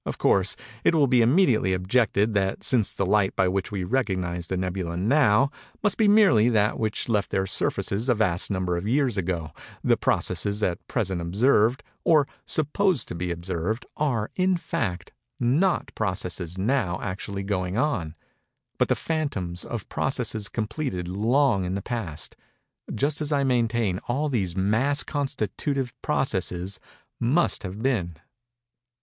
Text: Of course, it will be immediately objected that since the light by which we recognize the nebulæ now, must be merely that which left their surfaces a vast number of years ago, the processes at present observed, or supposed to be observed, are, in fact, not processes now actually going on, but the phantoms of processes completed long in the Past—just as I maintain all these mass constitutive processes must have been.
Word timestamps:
Of 0.03 0.17
course, 0.17 0.55
it 0.83 0.95
will 0.95 1.05
be 1.05 1.21
immediately 1.21 1.73
objected 1.73 2.33
that 2.33 2.63
since 2.63 2.91
the 2.91 3.05
light 3.05 3.35
by 3.35 3.47
which 3.47 3.71
we 3.71 3.83
recognize 3.83 4.47
the 4.47 4.55
nebulæ 4.55 4.99
now, 4.99 5.51
must 5.83 5.95
be 5.95 6.07
merely 6.07 6.49
that 6.49 6.79
which 6.79 7.07
left 7.07 7.29
their 7.29 7.45
surfaces 7.45 8.09
a 8.09 8.15
vast 8.15 8.49
number 8.49 8.77
of 8.77 8.87
years 8.87 9.15
ago, 9.15 9.51
the 9.83 9.95
processes 9.97 10.63
at 10.63 10.87
present 10.87 11.21
observed, 11.21 11.83
or 12.03 12.27
supposed 12.47 13.07
to 13.09 13.13
be 13.13 13.29
observed, 13.29 13.85
are, 13.95 14.31
in 14.35 14.57
fact, 14.57 15.11
not 15.39 15.93
processes 15.93 16.57
now 16.57 16.99
actually 17.03 17.43
going 17.43 17.77
on, 17.77 18.15
but 18.79 18.87
the 18.87 18.95
phantoms 18.95 19.63
of 19.63 19.87
processes 19.87 20.49
completed 20.49 21.07
long 21.07 21.63
in 21.63 21.75
the 21.75 21.81
Past—just 21.83 23.21
as 23.21 23.31
I 23.31 23.43
maintain 23.43 23.99
all 24.07 24.29
these 24.29 24.57
mass 24.57 25.03
constitutive 25.03 25.93
processes 26.01 26.79
must 27.19 27.61
have 27.61 27.83
been. 27.83 28.15